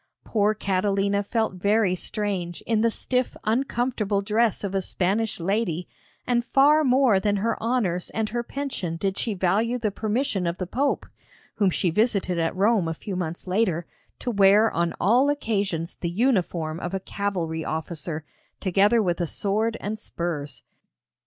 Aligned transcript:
Poor 0.23 0.55
Catalina 0.55 1.21
felt 1.21 1.53
very 1.61 1.93
strange 1.93 2.61
in 2.63 2.81
the 2.81 2.89
stiff 2.89 3.37
uncomfortable 3.43 4.19
dress 4.23 4.63
of 4.63 4.73
a 4.73 4.81
Spanish 4.81 5.39
lady, 5.39 5.87
and 6.25 6.43
far 6.43 6.83
more 6.83 7.19
than 7.19 7.35
her 7.35 7.55
honours 7.61 8.09
and 8.09 8.29
her 8.29 8.41
pension 8.41 8.95
did 8.97 9.15
she 9.15 9.35
value 9.35 9.77
the 9.77 9.91
permission 9.91 10.47
of 10.47 10.57
the 10.57 10.65
Pope 10.65 11.05
(whom 11.53 11.69
she 11.69 11.91
visited 11.91 12.39
at 12.39 12.55
Rome 12.55 12.87
a 12.87 12.95
few 12.95 13.15
months 13.15 13.45
later) 13.45 13.85
to 14.17 14.31
wear 14.31 14.71
on 14.71 14.95
all 14.99 15.29
occasions 15.29 15.93
the 15.97 16.09
uniform 16.09 16.79
of 16.79 16.95
a 16.95 16.99
cavalry 16.99 17.63
officer, 17.63 18.23
together 18.59 19.03
with 19.03 19.21
a 19.21 19.27
sword 19.27 19.77
and 19.79 19.99
spurs. 19.99 20.63